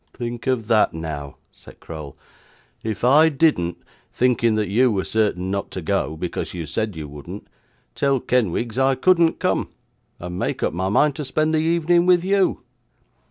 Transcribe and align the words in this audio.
'Think 0.15 0.47
of 0.47 0.65
that 0.65 0.95
now!' 0.95 1.35
said 1.51 1.79
Crowl. 1.79 2.17
'If 2.83 3.03
I 3.03 3.29
didn't 3.29 3.77
thinking 4.11 4.55
that 4.55 4.67
you 4.67 4.91
were 4.91 5.03
certain 5.03 5.51
not 5.51 5.69
to 5.69 5.81
go, 5.83 6.17
because 6.17 6.55
you 6.55 6.65
said 6.65 6.95
you 6.95 7.07
wouldn't 7.07 7.45
tell 7.93 8.19
Kenwigs 8.19 8.79
I 8.79 8.95
couldn't 8.95 9.39
come, 9.39 9.69
and 10.17 10.39
make 10.39 10.63
up 10.63 10.73
my 10.73 10.89
mind 10.89 11.15
to 11.17 11.23
spend 11.23 11.53
the 11.53 11.59
evening 11.59 12.07
with 12.07 12.23
you! 12.23 12.63